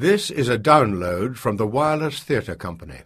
[0.00, 3.02] This is a download from the Wireless Theatre Company.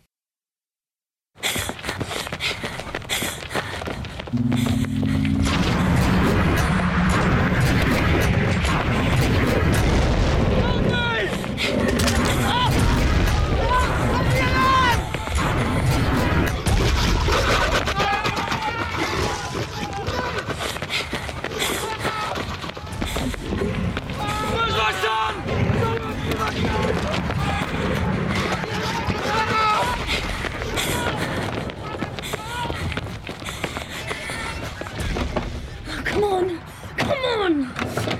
[36.23, 36.61] Come on!
[36.99, 38.13] Come on!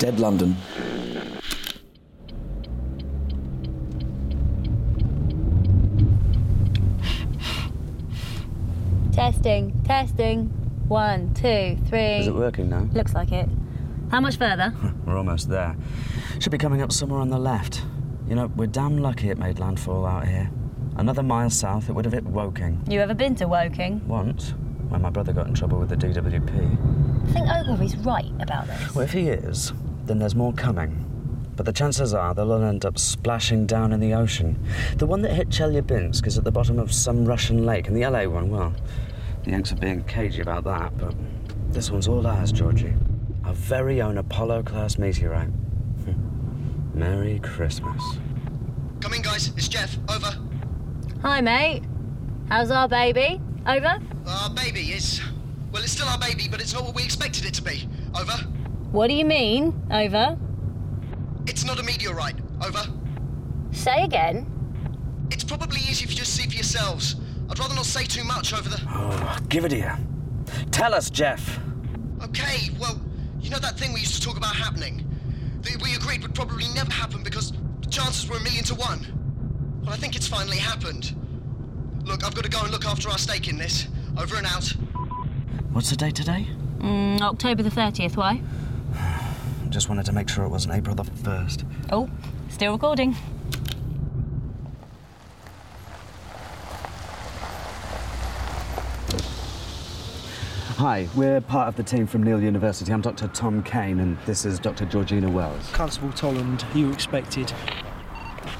[0.00, 0.56] Dead London.
[9.20, 10.46] Testing, testing.
[10.88, 12.20] One, two, three.
[12.20, 12.88] Is it working now?
[12.94, 13.50] Looks like it.
[14.10, 14.72] How much further?
[15.04, 15.76] We're almost there.
[16.38, 17.82] Should be coming up somewhere on the left.
[18.26, 20.50] You know, we're damn lucky it made landfall out here.
[20.96, 22.82] Another mile south, it would have hit Woking.
[22.88, 24.00] You ever been to Woking?
[24.08, 24.54] Once,
[24.88, 27.28] when my brother got in trouble with the DWP.
[27.28, 28.94] I think Ogilvy's right about this.
[28.94, 29.74] Well, if he is,
[30.06, 31.10] then there's more coming.
[31.56, 34.58] But the chances are they'll all end up splashing down in the ocean.
[34.96, 38.06] The one that hit Chelyabinsk is at the bottom of some Russian lake, and the
[38.08, 38.72] LA one, well,
[39.44, 41.14] the Yanks are being cagey about that, but
[41.72, 42.94] this one's all ours, Georgie.
[43.44, 45.50] Our very own Apollo class meteorite.
[46.94, 48.02] Merry Christmas.
[49.00, 49.48] Come in, guys.
[49.56, 49.96] It's Jeff.
[50.08, 50.36] Over.
[51.22, 51.82] Hi, mate.
[52.48, 53.40] How's our baby?
[53.66, 53.98] Over?
[54.26, 55.20] Our baby is.
[55.72, 57.88] Well, it's still our baby, but it's not what we expected it to be.
[58.18, 58.32] Over.
[58.92, 59.80] What do you mean?
[59.90, 60.36] Over?
[61.46, 62.36] It's not a meteorite.
[62.64, 62.82] Over.
[63.72, 64.46] Say again.
[65.30, 67.16] It's probably easier if you just see for yourselves.
[67.50, 68.80] I'd rather not say too much over the.
[68.88, 69.98] Oh, give it here.
[70.70, 71.58] Tell us, Jeff.
[72.22, 73.00] Okay, well,
[73.40, 75.04] you know that thing we used to talk about happening?
[75.62, 79.04] That we agreed would probably never happen because the chances were a million to one.
[79.82, 81.14] Well, I think it's finally happened.
[82.04, 83.88] Look, I've got to go and look after our stake in this.
[84.18, 84.68] Over and out.
[85.72, 86.46] What's the date today?
[86.78, 88.40] Mm, October the 30th, why?
[89.70, 91.64] Just wanted to make sure it wasn't April the 1st.
[91.90, 92.08] Oh,
[92.48, 93.16] still recording.
[100.80, 102.90] Hi, we're part of the team from Neil University.
[102.90, 103.28] I'm Dr.
[103.28, 104.86] Tom Kane, and this is Dr.
[104.86, 105.68] Georgina Wells.
[105.72, 107.52] Constable Tolland, you expected.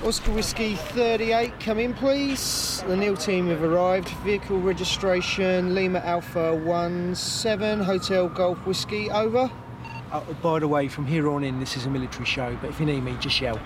[0.05, 2.85] Oscar Whiskey 38, come in please.
[2.87, 4.11] The Neil team have arrived.
[4.19, 6.61] Vehicle registration Lima Alpha
[7.15, 9.51] 17, Hotel Golf Whiskey, over.
[10.13, 12.79] Uh, by the way, from here on in, this is a military show, but if
[12.79, 13.59] you need me, just yell.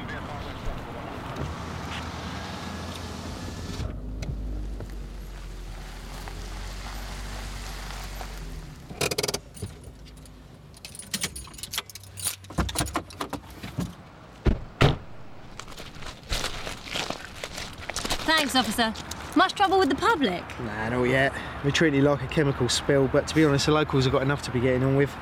[18.54, 19.36] Thanks, officer.
[19.36, 20.44] Much trouble with the public?
[20.60, 21.32] Nah, not yet.
[21.64, 24.22] We treat it like a chemical spill, but to be honest, the locals have got
[24.22, 25.12] enough to be getting on with.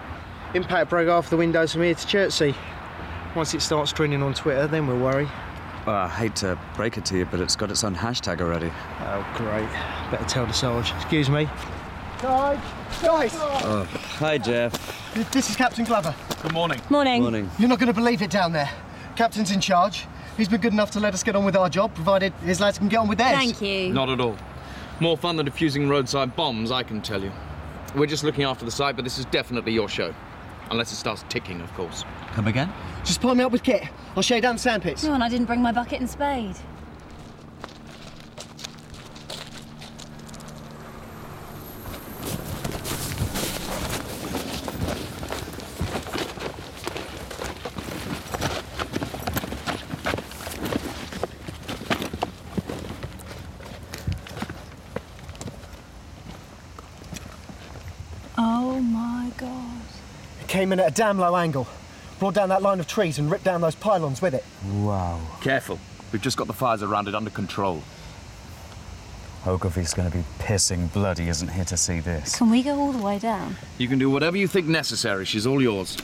[0.52, 2.54] Impact broke half the windows from here to Chertsey.
[3.34, 5.26] Once it starts trending on Twitter, then we'll worry.
[5.86, 8.70] Well, I hate to break it to you, but it's got its own hashtag already.
[9.00, 9.70] Oh, great.
[10.10, 10.92] Better tell the Sarge.
[10.96, 11.48] Excuse me.
[12.20, 12.60] Guys,
[13.00, 13.88] guys, Oh,
[14.18, 14.74] hi, Jeff.
[15.32, 16.14] this is Captain Glover.
[16.42, 16.82] Good morning.
[16.90, 17.22] Morning.
[17.22, 17.50] Morning.
[17.58, 18.68] You're not going to believe it down there.
[19.16, 20.06] Captain's in charge.
[20.36, 22.78] He's been good enough to let us get on with our job, provided his lads
[22.78, 23.36] can get on with theirs.
[23.36, 23.92] Thank you.
[23.92, 24.36] Not at all.
[24.98, 27.30] More fun than defusing roadside bombs, I can tell you.
[27.94, 30.14] We're just looking after the site, but this is definitely your show.
[30.70, 32.04] Unless it starts ticking, of course.
[32.32, 32.72] Come again?
[33.04, 33.82] Just pile me up with kit.
[34.16, 35.04] I'll show you down the sandpits.
[35.04, 36.56] No, and I didn't bring my bucket and spade.
[58.44, 59.82] Oh my god.
[60.40, 61.66] It came in at a damn low angle.
[62.20, 64.44] Brought down that line of trees and ripped down those pylons with it.
[64.72, 65.20] Wow.
[65.40, 65.76] Careful.
[66.12, 67.82] We've just got the fires around it under control.
[69.44, 72.36] Ogilvy's going to be pissing blood he isn't here to see this.
[72.36, 73.56] Can we go all the way down?
[73.76, 75.24] You can do whatever you think necessary.
[75.24, 75.98] She's all yours.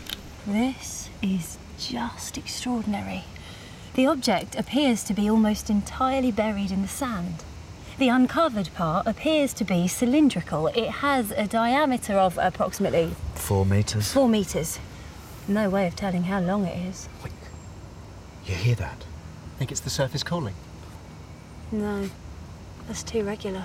[0.45, 3.23] This is just extraordinary.
[3.95, 7.45] The object appears to be almost entirely buried in the sand.
[7.99, 10.69] The uncovered part appears to be cylindrical.
[10.69, 14.13] It has a diameter of approximately Four metres.
[14.13, 14.79] four metres.
[15.49, 17.09] No way of telling how long it is.
[18.47, 19.05] You hear that?
[19.59, 20.55] Think it's the surface calling?
[21.73, 22.09] No,
[22.87, 23.65] that's too regular.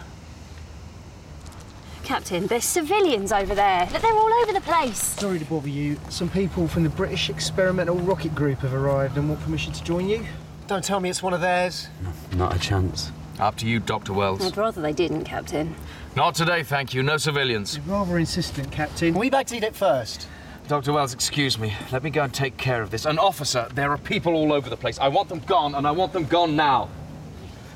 [2.03, 3.88] Captain, there's civilians over there.
[3.94, 4.97] Look, They're all over the place.
[4.97, 5.97] Sorry to bother you.
[6.09, 10.09] Some people from the British Experimental Rocket Group have arrived and want permission to join
[10.09, 10.25] you.
[10.68, 11.88] Don't tell me it's one of theirs.
[12.35, 13.12] Not a chance.
[13.39, 14.13] Up to you, Dr.
[14.13, 14.45] Wells.
[14.45, 15.75] I'd rather they didn't, Captain.
[16.15, 17.01] Not today, thank you.
[17.01, 17.77] No civilians.
[17.77, 19.13] You're rather insistent, Captain.
[19.15, 20.27] We backed it first.
[20.68, 20.94] Dr.
[20.94, 21.74] Wells, excuse me.
[21.91, 23.06] Let me go and take care of this.
[23.06, 24.97] An officer, there are people all over the place.
[25.00, 26.89] I want them gone, and I want them gone now.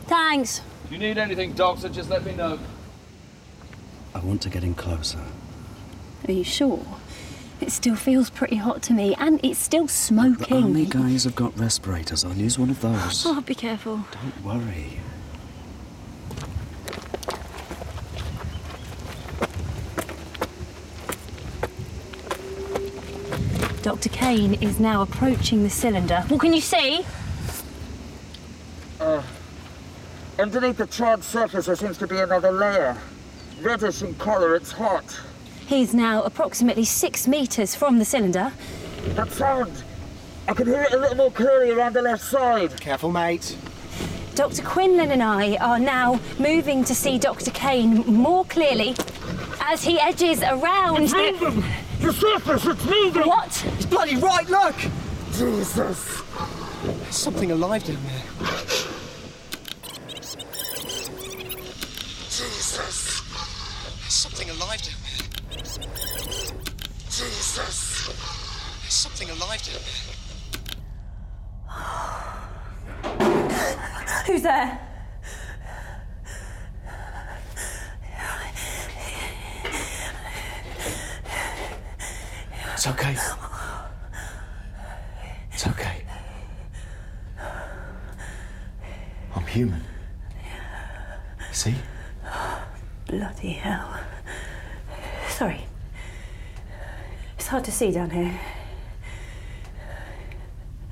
[0.06, 0.62] Thanks.
[0.86, 2.60] If you need anything, Doctor, just let me know.
[4.16, 5.20] I want to get in closer.
[6.28, 6.86] Are you sure?
[7.60, 10.38] It still feels pretty hot to me, and it's still smoking.
[10.38, 10.64] The smoking.
[10.64, 12.24] army guys have got respirators.
[12.24, 13.26] I'll use one of those.
[13.26, 14.06] Oh, be careful.
[14.12, 15.00] Don't worry.
[23.88, 24.10] Dr.
[24.10, 26.26] Kane is now approaching the cylinder.
[26.28, 27.06] What can you see?
[29.00, 29.24] Uh,
[30.38, 32.98] underneath the charred surface, there seems to be another layer.
[33.62, 35.18] Reddish in colour, it's hot.
[35.68, 38.52] He's now approximately six metres from the cylinder.
[39.16, 39.86] That sound!
[40.50, 42.78] I can hear it a little more clearly around the left side.
[42.82, 43.56] Careful, mate.
[44.36, 44.64] Dr.
[44.64, 47.52] Quinlan and I are now moving to see Dr.
[47.52, 48.98] Kane more clearly
[49.62, 51.04] as he edges around.
[51.04, 51.64] It's moving!
[52.00, 53.24] The surface, it's moving!
[53.24, 53.66] What?
[53.88, 54.76] It's bloody right, look!
[55.32, 56.22] Jesus!
[56.84, 58.22] There's something alive down there.
[62.26, 63.22] Jesus!
[64.02, 65.22] There's something alive down there.
[67.06, 68.08] Jesus!
[68.82, 69.94] There's something alive down there.
[74.26, 74.82] Who's there?
[82.74, 83.16] It's okay.
[85.58, 86.04] It's okay.
[89.36, 89.82] I'm human.
[91.52, 91.74] See?
[93.08, 94.00] Bloody hell.
[95.30, 95.66] Sorry.
[97.40, 98.40] It's hard to see down here.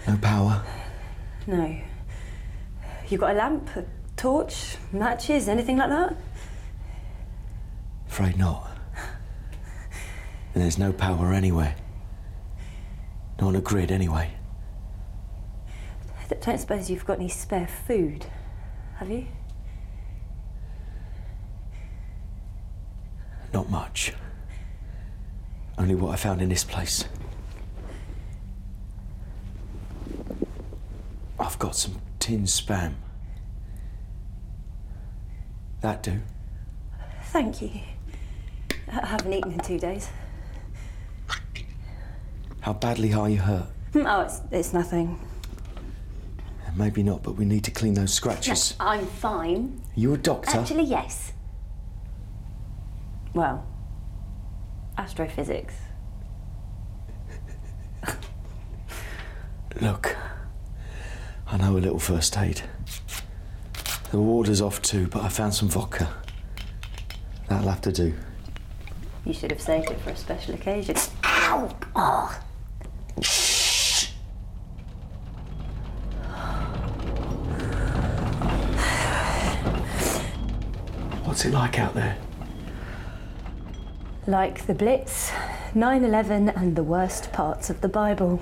[0.07, 0.63] No power.
[1.45, 1.79] No.
[3.07, 3.85] You got a lamp, a
[4.17, 6.15] torch, matches, anything like that?
[8.07, 8.67] Afraid not.
[10.56, 11.75] And there's no power anywhere.
[13.39, 14.31] Not on a grid, anyway.
[16.31, 18.25] I don't suppose you've got any spare food,
[18.95, 19.27] have you?
[23.54, 24.13] Not much.
[25.77, 27.06] Only what I found in this place.
[31.39, 32.95] I've got some tin spam.
[35.81, 36.22] That do.
[37.25, 37.72] Thank you.
[38.88, 40.10] I haven't eaten in two days.
[42.62, 43.68] How badly are you hurt?
[43.94, 45.19] Mm, oh, it's, it's nothing.
[46.75, 48.75] Maybe not, but we need to clean those No, scratches.
[48.80, 49.81] I'm fine.
[49.95, 50.60] You a doctor?
[50.60, 51.31] Actually, yes.
[53.33, 53.66] Well,
[54.98, 55.75] astrophysics.
[59.81, 60.16] Look,
[61.48, 62.62] I know a little first aid.
[64.12, 66.10] The water's off too, but I found some vodka.
[67.50, 68.13] That'll have to do.
[69.25, 70.96] You should have saved it for a special occasion.
[71.25, 71.75] Ow!
[71.96, 72.41] Oh.
[81.36, 82.15] What's it like out there?
[84.25, 85.34] Like the Blitz,
[85.74, 88.42] 9 11, and the worst parts of the Bible.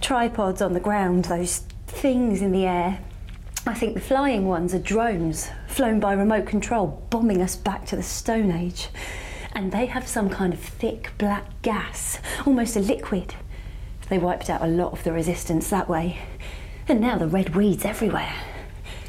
[0.00, 2.98] Tripods on the ground, those things in the air.
[3.64, 7.94] I think the flying ones are drones flown by remote control, bombing us back to
[7.94, 8.88] the Stone Age.
[9.52, 13.36] And they have some kind of thick black gas, almost a liquid.
[14.08, 16.18] They wiped out a lot of the resistance that way.
[16.88, 18.34] And now the red weeds everywhere.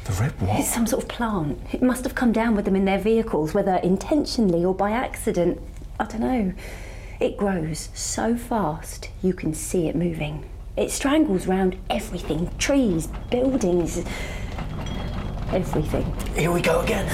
[0.04, 0.60] The red what?
[0.60, 1.58] It's some sort of plant.
[1.72, 5.60] It must have come down with them in their vehicles, whether intentionally or by accident.
[5.98, 6.52] I don't know.
[7.20, 10.44] It grows so fast you can see it moving.
[10.76, 14.04] It strangles round everything trees, buildings,
[15.52, 16.14] everything.
[16.34, 17.08] Here we go again.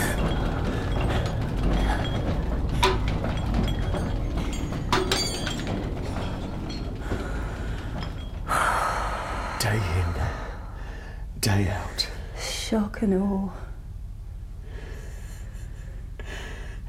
[9.60, 12.08] Day in, day out.
[12.40, 13.50] Shock and awe.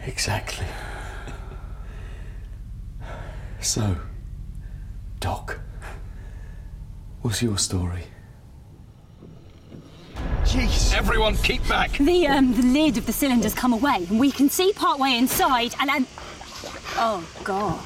[0.05, 0.65] Exactly.
[3.59, 3.95] So,
[5.19, 5.59] Doc,
[7.21, 8.03] what's your story?
[10.43, 10.93] Jeez.
[10.93, 11.91] Everyone, keep back.
[11.91, 15.17] The um, the lid of the cylinder's come away, and we can see part way
[15.17, 16.07] inside, and and
[16.97, 17.79] oh god,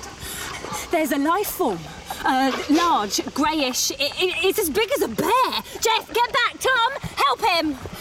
[0.91, 1.79] there's a life form.
[2.23, 3.91] Uh, large, greyish.
[3.91, 5.51] It, it, it's as big as a bear.
[5.81, 6.91] Jeff, get back, Tom.
[7.15, 7.94] Help him.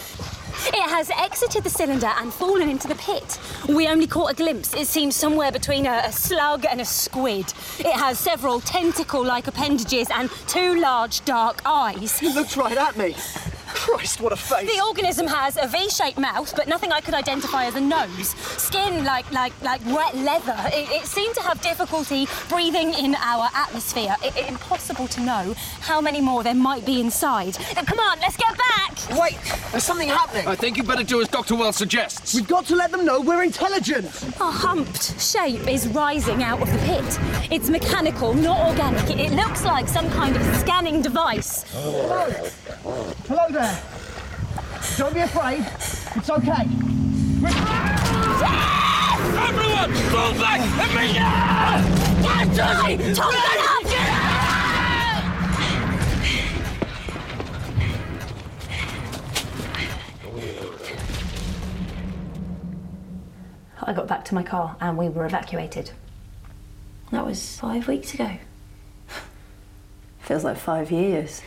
[0.67, 3.39] It has exited the cylinder and fallen into the pit.
[3.67, 4.73] We only caught a glimpse.
[4.73, 7.53] It seems somewhere between a, a slug and a squid.
[7.79, 12.19] It has several tentacle like appendages and two large dark eyes.
[12.19, 13.15] He looks right at me.
[13.75, 14.73] Christ, what a face.
[14.73, 18.29] The organism has a V-shaped mouth, but nothing I could identify as a nose.
[18.57, 20.55] Skin like like like wet leather.
[20.67, 24.15] It, it seemed to have difficulty breathing in our atmosphere.
[24.23, 27.57] It, it- impossible to know how many more there might be inside.
[27.77, 29.19] Uh, Come on, let's get back.
[29.19, 29.37] Wait,
[29.71, 30.47] there's something happening.
[30.47, 31.55] I think you better do as Dr.
[31.55, 32.33] Wells suggests.
[32.33, 34.05] We've got to let them know we're intelligent.
[34.39, 37.51] A humped shape is rising out of the pit.
[37.51, 39.09] It's mechanical, not organic.
[39.09, 41.65] It, it looks like some kind of scanning device.
[42.85, 43.81] Hello there.
[44.95, 45.65] Don't be afraid.
[46.15, 46.69] It's okay.
[49.41, 51.25] Everyone, fall back immediately!
[53.15, 54.35] Tom, get up!
[63.81, 65.89] I got back to my car and we were evacuated.
[67.11, 68.37] That was five weeks ago.
[70.19, 71.41] Feels like five years.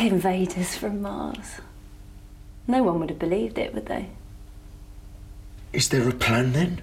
[0.00, 1.60] Invaders from Mars.
[2.66, 4.10] No one would have believed it, would they?
[5.72, 6.82] Is there a plan then?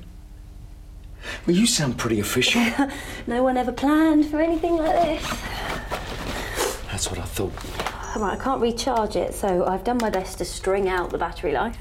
[1.47, 2.61] Well, you sound pretty official.
[3.27, 5.41] No one ever planned for anything like this.
[6.91, 7.53] That's what I thought.
[8.15, 11.51] Right, I can't recharge it, so I've done my best to string out the battery
[11.53, 11.77] life.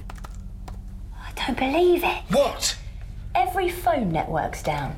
[1.15, 2.23] I don't believe it.
[2.31, 2.77] What?
[3.35, 4.97] Every phone network's down.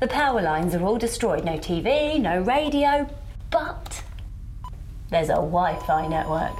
[0.00, 1.44] The power lines are all destroyed.
[1.44, 3.08] No TV, no radio,
[3.50, 4.02] but
[5.10, 6.56] there's a Wi Fi network.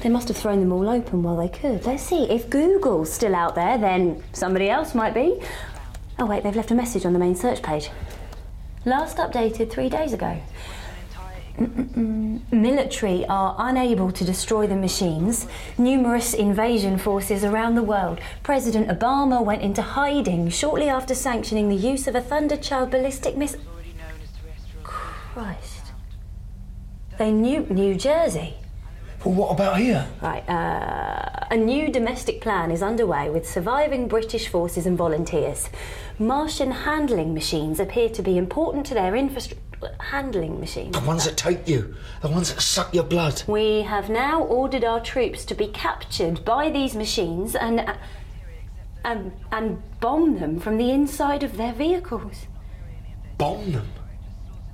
[0.00, 1.84] They must have thrown them all open while they could.
[1.84, 5.40] Let's see, if Google's still out there, then somebody else might be.
[6.18, 7.90] Oh, wait, they've left a message on the main search page.
[8.84, 10.40] Last updated three days ago.
[11.58, 12.52] Mm-mm-mm.
[12.52, 15.48] Military are unable to destroy the machines.
[15.76, 18.20] Numerous invasion forces around the world.
[18.44, 23.60] President Obama went into hiding shortly after sanctioning the use of a Thunderchild ballistic missile.
[24.84, 25.77] Christ.
[27.18, 28.54] They knew New Jersey.
[29.24, 30.06] Well, what about here?
[30.22, 35.68] Right, uh, a new domestic plan is underway with surviving British forces and volunteers.
[36.20, 39.64] Martian handling machines appear to be important to their infrastructure.
[40.00, 40.92] Handling machines.
[40.92, 43.44] The ones that take you, the ones that suck your blood.
[43.46, 47.94] We have now ordered our troops to be captured by these machines and uh,
[49.04, 52.46] and and bomb them from the inside of their vehicles.
[53.36, 53.86] Bomb them.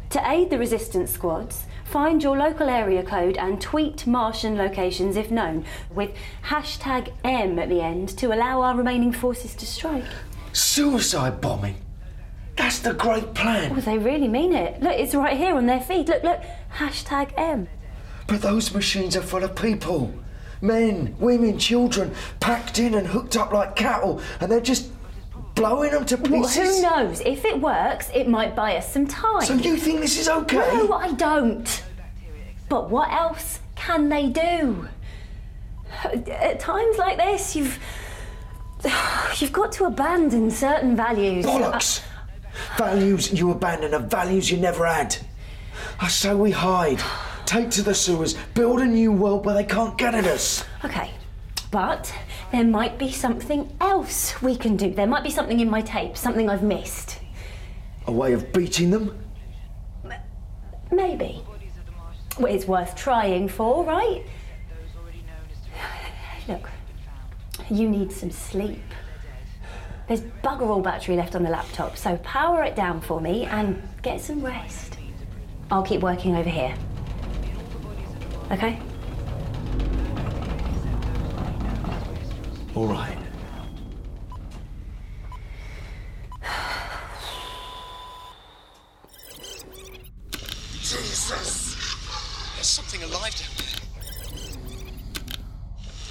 [0.09, 5.31] To aid the resistance squads, find your local area code and tweet Martian locations if
[5.31, 6.11] known, with
[6.45, 10.05] hashtag M at the end to allow our remaining forces to strike.
[10.53, 11.77] Suicide bombing.
[12.57, 13.73] That's the great plan.
[13.77, 14.81] Oh, they really mean it.
[14.83, 16.09] Look, it's right here on their feed.
[16.09, 16.41] Look, look,
[16.77, 17.69] hashtag M.
[18.27, 20.15] But those machines are full of people.
[20.61, 24.91] Men, women, children, packed in and hooked up like cattle, and they're just
[25.55, 27.21] blowing them to Well, who knows?
[27.21, 29.43] If it works, it might buy us some time.
[29.43, 30.57] So you think this is okay?
[30.57, 31.83] No, I don't.
[32.69, 34.89] But what else can they do?
[36.03, 37.79] At times like this, you've
[39.41, 41.47] you've got to abandon certain values.
[41.47, 42.03] Bollocks!
[42.77, 45.17] Values you abandon are values you never had.
[46.01, 47.01] I say we hide.
[47.47, 50.65] Take to the sewers, build a new world where they can't get at us.
[50.85, 51.11] Okay,
[51.71, 52.13] but
[52.55, 54.95] there might be something else we can do.
[54.95, 57.19] There might be something in my tape, something I've missed.
[58.07, 59.19] A way of beating them?
[60.93, 61.43] Maybe.
[62.39, 64.23] Well, it's worth trying for, right?
[66.49, 66.71] Look,
[67.71, 68.85] you need some sleep.
[70.07, 73.83] There's bugger all battery left on the laptop, so power it down for me and
[74.03, 74.97] get some rest.
[75.73, 76.77] I'll keep working over here.
[78.53, 78.79] Okay?
[82.75, 83.17] All right.
[90.81, 91.77] Jesus!
[92.57, 93.79] There's something alive down there.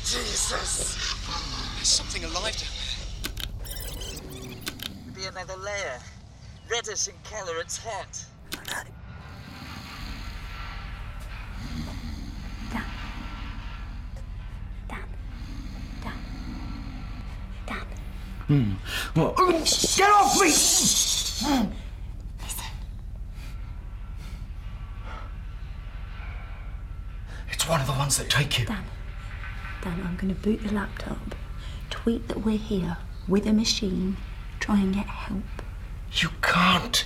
[0.05, 0.95] Jesus!
[1.75, 2.69] There's something alive down
[4.15, 5.13] there.
[5.13, 5.99] Be another layer.
[6.71, 8.25] Reddish in color, it's hot.
[19.13, 19.35] What?
[19.97, 20.47] Get off me!
[27.51, 28.65] It's one of the ones that take you.
[28.65, 28.83] Dan,
[29.81, 31.35] Dan, I'm going to boot the laptop,
[31.89, 34.17] tweet that we're here with a machine,
[34.59, 35.43] try and get help.
[36.13, 37.05] You can't.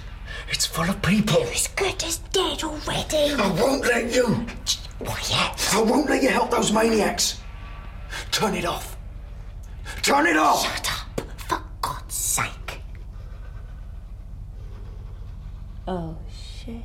[0.49, 1.39] It's full of people.
[1.41, 3.33] You're as good as dead already.
[3.33, 4.45] I won't let you.
[4.99, 5.75] Quiet.
[5.75, 7.39] I won't let you help those maniacs.
[8.31, 8.97] Turn it off.
[10.01, 10.63] Turn it off.
[10.63, 10.96] Shut up,
[15.89, 16.83] Oh, shit.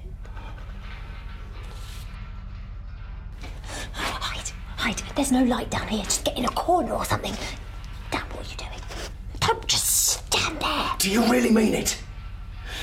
[3.93, 5.03] Hide, hide.
[5.17, 6.05] There's no light down here.
[6.05, 7.35] Just get in a corner or something.
[8.13, 8.71] Dan, what are you doing?
[9.41, 10.91] Don't just stand there.
[10.99, 12.01] Do you really mean it?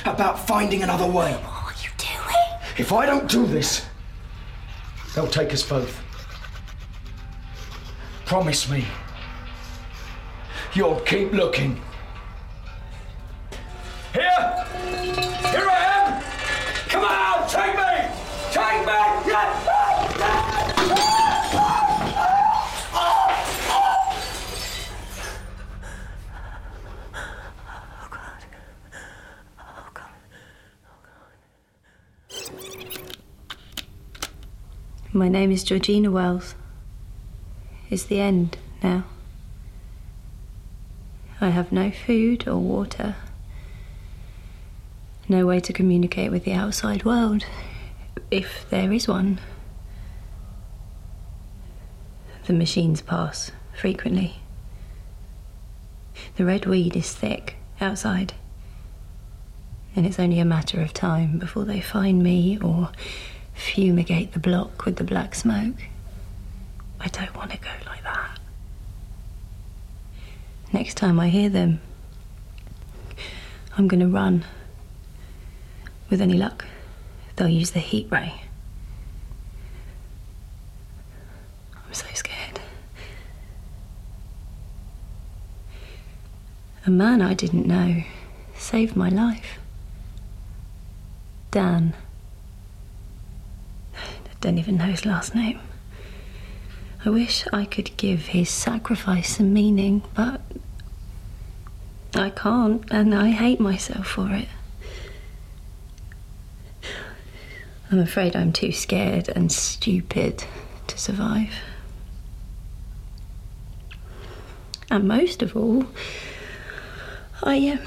[0.04, 1.32] About finding another way?
[1.32, 2.60] What are you doing?
[2.78, 3.86] If I don't do this,
[5.16, 6.02] they'll take us both.
[8.26, 8.84] Promise me.
[10.74, 11.82] You'll keep looking.
[14.14, 15.29] Here!
[35.20, 36.56] My name is Georgina Wells.
[37.90, 39.04] It's the end now.
[41.42, 43.18] I have no food or water,
[45.28, 47.44] no way to communicate with the outside world,
[48.32, 49.42] if there is one.
[52.46, 54.38] The machines pass frequently.
[56.38, 58.36] The red weed is thick outside,
[59.98, 62.92] and it's only a matter of time before they find me or
[63.60, 65.76] fumigate the block with the black smoke.
[67.00, 68.40] I don't want to go like that.
[70.72, 71.82] Next time I hear them,
[73.78, 74.46] I'm going to run.
[76.10, 76.66] With any luck,
[77.36, 78.42] they'll use the heat ray.
[81.76, 82.60] I'm so scared.
[86.86, 88.04] A man I didn't know
[88.56, 89.60] saved my life.
[91.52, 91.94] Dan.
[94.42, 95.60] Don't even know his last name.
[97.06, 100.42] I wish I could give his sacrifice some meaning, but
[102.14, 104.48] I can't, and I hate myself for it.
[107.92, 110.44] I'm afraid I'm too scared and stupid
[110.88, 111.54] to survive.
[114.92, 115.86] And most of all,
[117.44, 117.80] I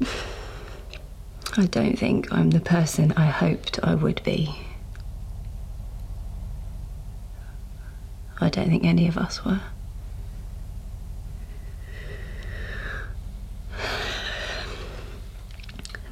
[0.00, 0.06] um,
[1.56, 4.54] I don't think I'm the person I hoped I would be.
[8.50, 9.60] I don't think any of us were.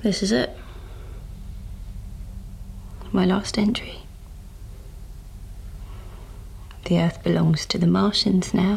[0.04, 0.56] This is it.
[3.10, 4.02] My last entry.
[6.84, 8.76] The Earth belongs to the Martians now.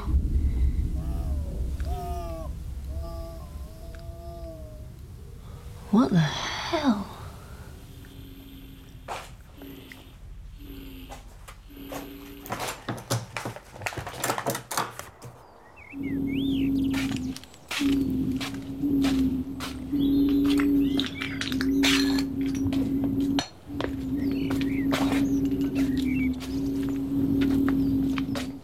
[5.92, 7.12] What the hell?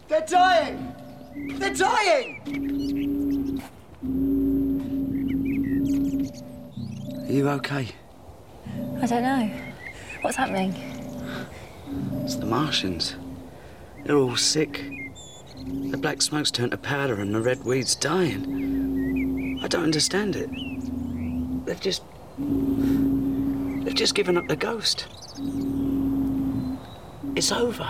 [0.07, 0.93] They're dying!
[1.57, 3.61] They're dying!
[7.27, 7.89] Are you okay?
[9.01, 9.51] I don't know.
[10.21, 10.73] What's happening?
[12.23, 13.15] It's the Martians.
[14.03, 14.83] They're all sick.
[15.91, 19.59] The black smoke's turned to powder and the red weed's dying.
[19.61, 20.49] I don't understand it.
[21.65, 22.03] They've just.
[22.37, 25.07] They've just given up the ghost.
[27.35, 27.89] It's over.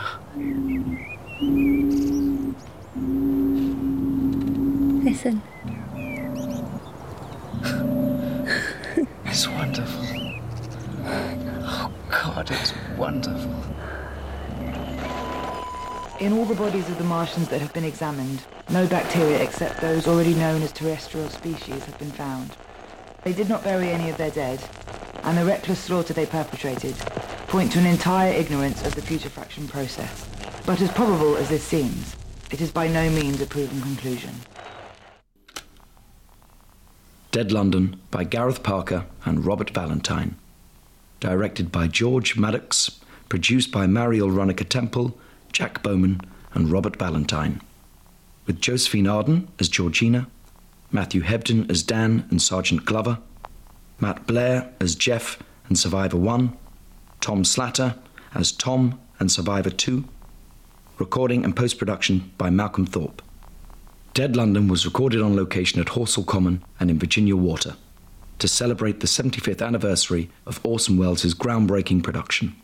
[5.08, 5.41] Listen.
[9.24, 10.06] It's wonderful.
[11.06, 13.56] Oh, God, it's wonderful.
[16.20, 20.08] In all the bodies of the Martians that have been examined, no bacteria except those
[20.08, 22.58] already known as terrestrial species have been found.
[23.24, 24.62] They did not bury any of their dead,
[25.24, 26.98] and the reckless slaughter they perpetrated
[27.48, 30.28] point to an entire ignorance of the putrefaction process.
[30.65, 32.17] But as probable as this seems,
[32.52, 34.32] it is by no means a proven conclusion.
[37.32, 40.36] Dead London by Gareth Parker and Robert Valentine.
[41.20, 45.18] Directed by George Maddox, produced by Mariele Runacre Temple,
[45.52, 46.22] Jack Bowman,
[46.54, 47.62] and Robert Valentine.
[48.46, 50.28] With Josephine Arden as Georgina,
[50.90, 53.20] Matthew Hebden as Dan and Sergeant Glover,
[54.00, 56.56] Matt Blair as Jeff and Survivor 1,
[57.20, 57.96] Tom Slatter
[58.34, 60.06] as Tom and Survivor 2,
[60.98, 63.22] recording and post production by Malcolm Thorpe.
[64.17, 67.75] Dead London was recorded on location at Horsell Common and in Virginia Water
[68.39, 72.56] to celebrate the 75th anniversary of Orson Welles' groundbreaking production.